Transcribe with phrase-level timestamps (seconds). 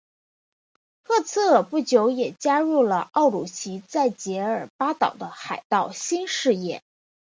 [1.03, 6.81] 赫兹尔不久也加入了奥鲁奇在杰尔巴岛的海盗新事业。